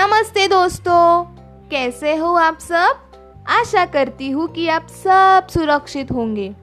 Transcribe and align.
नमस्ते 0.00 0.48
दोस्तों, 0.48 1.24
कैसे 1.68 2.16
हो 2.16 2.34
आप 2.34 2.58
सब? 2.58 2.96
आशा 3.48 3.86
करती 3.86 4.30
हूँ 4.30 4.48
कि 4.48 4.68
आप 4.68 4.86
सब 4.88 5.46
सुरक्षित 5.50 6.12
होंगे। 6.12 6.54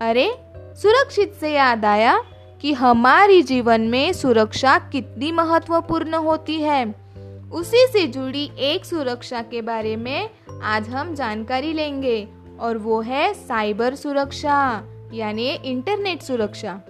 अरे, 0.00 0.34
सुरक्षित 0.56 1.34
से 1.40 1.52
याद 1.52 1.84
आया 1.84 2.22
कि 2.60 2.72
हमारी 2.72 3.42
जीवन 3.42 3.80
में 3.80 4.12
सुरक्षा 4.12 4.78
कितनी 4.78 5.32
महत्वपूर्ण 5.32 6.14
होती 6.14 6.60
है। 6.60 6.94
उसी 7.52 7.86
से 7.92 8.06
जुड़ी 8.06 8.50
एक 8.58 8.84
सुरक्षा 8.84 9.42
के 9.42 9.62
बारे 9.62 9.96
में 9.96 10.30
आज 10.62 10.88
हम 10.88 11.14
जानकारी 11.14 11.72
लेंगे, 11.72 12.28
और 12.60 12.78
वो 12.78 13.00
है 13.00 13.34
साइबर 13.34 13.94
सुरक्षा, 13.94 14.82
यानी 15.12 15.48
इंटरनेट 15.48 16.22
सुरक्षा। 16.22 16.80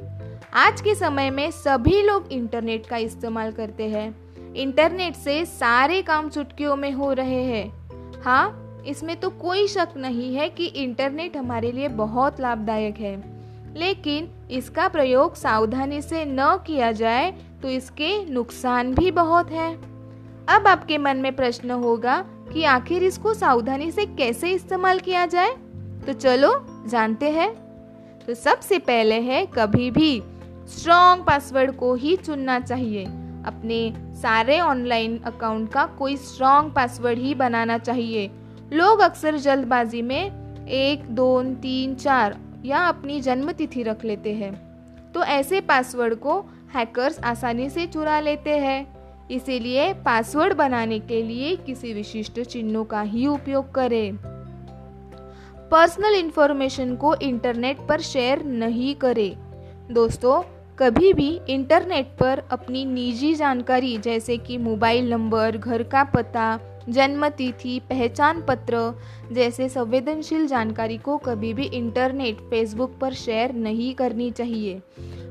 आज 0.55 0.81
के 0.81 0.95
समय 0.95 1.31
में 1.31 1.51
सभी 1.51 2.03
लोग 2.03 2.33
इंटरनेट 2.33 2.87
का 2.87 2.97
इस्तेमाल 2.97 3.53
करते 3.53 3.85
हैं। 3.85 4.24
इंटरनेट 4.57 5.15
से 5.15 5.45
सारे 5.45 6.03
काम 6.03 6.29
चुटकियों 6.29 6.77
में 6.77 6.93
हो 6.93 7.13
रहे 7.13 7.43
हैं। 7.43 7.89
हाँ 8.23 8.61
इसमें 8.87 9.17
तो 9.17 9.31
कोई 9.31 9.69
शक 9.69 9.89
नहीं 9.97 10.35
है 10.35 10.49
कि 10.49 10.67
इंटरनेट 10.67 11.37
हमारे 11.37 11.73
लिए 11.73 11.89
बहुत 11.89 12.41
लाभदायक 12.41 12.97
है। 12.97 13.35
लेकिन 13.77 14.29
इसका 14.51 14.89
प्रयोग 14.89 15.35
सावधानी 15.35 16.03
से 16.03 16.25
न 16.25 16.59
किया 16.67 16.93
जाए 16.93 17.31
तो 17.63 17.69
इसके 17.69 18.25
नुकसान 18.31 18.95
भी 18.95 19.11
बहुत 19.11 19.51
हैं। 19.51 19.77
अब 20.49 20.67
आपके 20.67 20.99
मन 20.99 21.17
में 21.17 21.37
प्रश्न 21.37 21.71
होगा 21.71 22.25
कि 22.53 22.65
आखिर 22.65 23.03
इसको 23.03 23.35
सावधानी 23.35 23.91
से 23.91 24.07
कैसे 24.07 24.51
इस्तेमाल 24.51 24.99
किया 24.99 25.27
जाए? 25.27 25.51
तो 26.07 26.13
चलो, 26.13 26.67
जानते 26.89 27.31
हैं। 27.31 27.55
तो 28.27 28.35
सबसे 28.35 28.79
पहले 28.79 29.15
है, 29.15 29.47
कभी 29.47 29.91
भी 29.91 30.23
स्ट्रॉन्ग 30.69 31.25
पासवर्ड 31.25 31.73
को 31.73 31.95
ही 31.95 32.17
चुनना 32.17 32.61
चाहिए। 32.61 33.07
अपने 33.47 33.95
सारे 34.15 34.61
ऑनलाइन 34.61 35.19
अकाउंट 35.19 35.73
का 35.73 35.87
कोई 35.87 36.17
स्ट्रॉन्ग 36.17 36.73
पासवर्ड 36.73 37.19
ही 37.19 37.35
बनाना 37.35 37.79
चाहिए। 37.79 38.31
लोग 38.73 39.01
अक्सर 39.01 39.37
जल्दबाजी 39.37 40.03
में 40.03 40.45
एक, 40.69 41.05
दो, 41.05 41.43
तीन, 41.43 41.95
चार 41.95 42.39
या 42.65 42.79
अपनी 42.79 43.21
जन्म 43.21 43.53
तिथि 43.53 43.83
रख 43.83 44.05
लेते 44.05 44.35
हैं। 44.35 44.65
तो 45.13 45.23
ऐसे 45.23 45.61
पासवर्ड 45.61 46.15
को 46.15 46.41
हैकर्स 46.75 47.21
आसानी 47.25 47.71
से 47.71 47.87
चुरा 47.87 48.21
लेते 48.21 48.51
हैं। 48.51 48.95
इसीलिए 49.31 49.93
पासवर्ड 49.93 50.53
बनाने 50.53 50.99
के 50.99 51.23
लिए 51.23 51.57
किसी 51.57 51.93
विशिष्ट 51.93 52.41
चिन्हों 52.41 52.85
का 52.85 53.01
ही 53.01 53.27
उपयोग 53.27 53.75
करें। 53.75 54.17
पर्सनल 55.71 56.15
इंफॉर्मेशन 56.15 56.97
को 56.97 57.15
इंटरनेट 57.15 57.79
पर 57.89 58.01
शेयर 58.01 58.45
नहीं 58.45 58.95
करें। 58.95 59.37
दोस्तों 59.91 60.43
कभी 60.79 61.13
भी 61.13 61.41
इंटरनेट 61.49 62.07
पर 62.07 62.43
अपनी 62.51 62.85
निजी 62.85 63.35
जानकारी, 63.35 63.99
जैसे 63.99 64.37
कि 64.37 64.59
मोबाइल 64.59 65.11
नंबर, 65.11 65.57
घर 65.57 65.83
का 65.83 66.05
पता 66.05 66.61
जन्म 66.89 67.29
तिथि 67.29 67.81
पहचान 67.81 68.43
पत्र, 68.43 69.01
जैसे 69.33 69.69
संवेदनशील 69.69 70.47
जानकारी 70.47 70.99
को 70.99 71.17
कभी 71.17 71.55
भी 71.55 71.65
इंटरनेट, 71.65 72.37
फेसबुक 72.37 72.99
पर 73.01 73.13
शेयर 73.13 73.53
नहीं 73.53 73.95
करनी 73.95 74.31
चाहिए। 74.31 74.83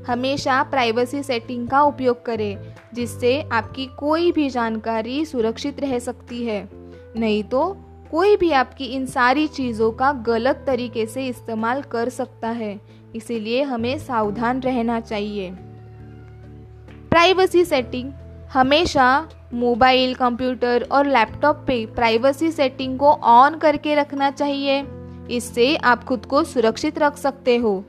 हमेशा 0.06 0.62
प्राइवेसी 0.62 1.22
सेटिंग 1.22 1.68
का 1.68 1.82
उपयोग 1.82 2.24
करें, 2.24 2.74
जिससे 2.94 3.42
आपकी 3.42 3.86
कोई 3.86 4.32
भी 4.32 4.50
जानकारी 4.50 5.24
सुरक्षित 5.24 5.80
रह 5.80 5.98
सकती 5.98 6.44
है। 6.44 6.68
नहीं 7.16 7.44
तो 7.44 7.76
कोई 8.10 8.36
भी 8.36 8.52
आपकी 8.52 8.84
इन 8.84 9.06
सारी 9.06 9.46
चीज़ों 9.46 9.92
का 9.92 10.12
गलत 10.12 10.64
तरीके 10.66 11.06
से 11.06 11.26
इस्तेमाल 11.26 11.82
कर 11.82 12.08
सकता 12.08 12.48
है। 12.48 12.80
इसीलिए 13.14 13.62
हमें 13.62 13.98
सावधान 13.98 14.60
रहना 14.60 15.00
चाहिए। 15.00 15.50
प्राइवेसी 17.10 17.64
सेटिंग 17.64 18.12
हमेशा 18.52 19.28
मोबाइल, 19.54 20.14
कंप्यूटर 20.14 20.86
और 20.92 21.06
लैपटॉप 21.06 21.64
पे 21.66 21.84
प्राइवेसी 21.86 22.50
सेटिंग 22.50 22.98
को 22.98 23.12
ऑन 23.12 23.58
करके 23.58 23.94
रखना 23.94 24.30
चाहिए। 24.30 24.84
इससे 25.30 25.76
आप 25.76 26.04
खुद 26.04 26.26
को 26.26 26.42
सुरक्षित 26.44 26.98
रख 26.98 27.16
सकते 27.16 27.56
हो। 27.56 27.84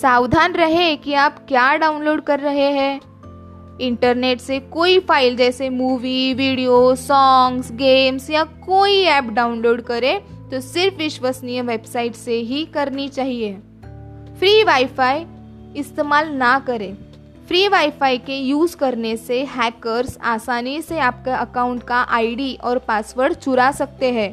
सावधान 0.00 0.52
रहे 0.52 0.96
कि 0.96 1.14
आप 1.14 1.38
क्या 1.48 1.76
डाउनलोड 1.76 2.20
कर 2.20 2.40
रहे 2.40 2.70
हैं। 2.72 3.00
इंटरनेट 3.80 4.40
से 4.40 4.58
कोई 4.60 4.98
फ़ाइल 4.98 5.36
जैसे 5.36 5.70
मूवी 5.70 6.34
वीडियो 6.34 6.94
सॉन्ग्स 6.94 7.72
गेम्स 7.72 8.30
या 8.30 8.44
कोई 8.44 9.00
ऐप 9.02 9.24
डाउनलोड 9.24 9.80
करें 9.80 10.20
तो 10.50 10.60
सिर्फ़ 10.60 10.96
विश्वसनीय 10.96 11.62
वेबसाइट 11.62 12.14
से 12.14 12.34
ही 12.34 12.64
करनी 12.64 13.08
चाहिए। 13.08 13.58
फ्री 14.40 14.62
वाईफाई 14.64 15.24
इस्तेमाल 15.76 16.28
ना 16.28 16.58
करें। 16.58 16.94
फ्री 17.48 17.66
वाईफाई 17.68 18.18
के 18.18 18.36
यूज़ 18.36 18.76
करने 18.76 19.16
से 19.16 19.42
हैकर्स 19.46 20.16
आसानी 20.24 20.80
से 20.82 20.98
आपका 20.98 21.36
अकाउंट 21.36 21.82
का 21.82 21.96
आईडी 22.10 22.54
और 22.64 22.78
पासवर्ड 22.78 23.34
चुरा 23.34 23.70
सकते 23.70 24.10
हैं। 24.12 24.30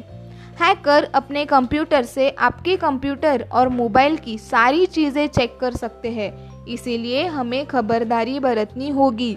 हैकर 0.60 1.04
अपने 1.14 1.44
कंप्यूटर 1.44 2.04
से 2.04 2.28
आपके 2.30 2.76
कंप्यूटर 2.76 3.44
और 3.52 3.68
मोबाइल 3.70 4.16
की 4.16 4.36
सारी 4.38 4.86
चीज़ें 4.86 5.26
चेक 5.28 5.58
कर 5.60 5.74
सकते 5.74 6.10
हैं। 6.10 6.30
इसीलिए 6.66 7.26
हमें 7.26 7.64
खबरदारी 7.66 8.38
बरतनी 8.40 8.88
होगी। 8.90 9.36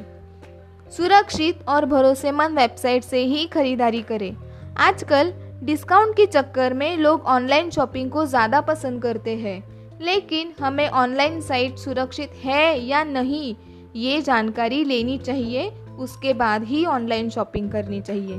सुरक्षित 0.91 1.67
और 1.67 1.85
भरोसेमंद 1.85 2.59
वेबसाइट 2.59 3.03
से 3.03 3.23
ही 3.23 3.45
खरीदारी 3.47 4.01
करें। 4.03 4.35
आजकल 4.79 5.33
डिस्काउंट 5.63 6.15
के 6.15 6.25
चक्कर 6.27 6.73
में 6.73 6.95
लोग 6.97 7.25
ऑनलाइन 7.27 7.69
शॉपिंग 7.69 8.09
को 8.11 8.25
ज़्यादा 8.25 8.61
पसंद 8.61 9.01
करते 9.01 9.35
हैं। 9.37 9.59
लेकिन 10.01 10.53
हमें 10.59 10.89
ऑनलाइन 10.89 11.41
साइट 11.41 11.75
सुरक्षित 11.75 12.31
है 12.43 12.79
या 12.79 13.03
नहीं, 13.03 13.55
ये 13.95 14.21
जानकारी 14.21 14.83
लेनी 14.83 15.17
चाहिए। 15.17 15.71
उसके 15.99 16.33
बाद 16.33 16.63
ही 16.63 16.85
ऑनलाइन 16.85 17.29
शॉपिंग 17.29 17.71
करनी 17.71 18.01
चाहिए। 18.01 18.35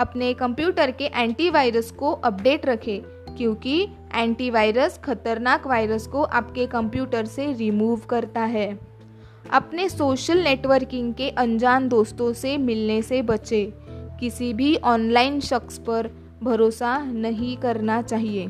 अपने 0.00 0.34
कंप्यूटर 0.34 0.90
के 0.90 1.04
एंटीवायरस 1.04 1.90
को 1.90 2.12
अपडेट 2.12 2.66
रखें, 2.66 3.00
क्योंकि 3.36 3.88
एंटीवायरस 4.14 5.00
खतरनाक 5.04 5.66
वायरस 5.66 6.06
को 6.06 6.22
आपके 6.22 6.66
कंप्यूटर 6.66 7.24
से 7.24 7.52
रिमूव 7.52 8.00
करता 8.00 8.40
है। 8.40 8.78
अपने 9.50 9.88
सोशल 9.88 10.38
नेटवर्किंग 10.38 11.14
के 11.14 11.30
अनजान 11.30 11.88
दोस्तों 11.88 12.32
से 12.32 12.56
मिलने 12.58 13.02
से 13.02 13.22
बचे। 13.22 13.72
किसी 14.20 14.52
भी 14.54 14.76
ऑनलाइन 14.76 15.40
शख्स 15.40 15.78
पर 15.78 16.10
भरोसा 16.42 16.98
नहीं 16.98 17.56
करना 17.56 18.02
चाहिए। 18.02 18.48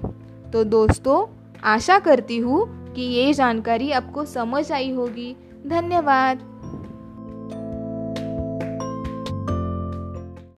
तो 0.52 0.64
दोस्तों 0.64 1.26
आशा 1.64 1.98
करती 1.98 2.38
हूँ 2.38 2.92
कि 2.94 3.02
ये 3.02 3.32
जानकारी 3.32 3.90
आपको 3.90 4.24
समझ 4.24 4.72
आई 4.72 4.90
होगी। 4.92 5.36
धन्यवाद। 5.66 6.49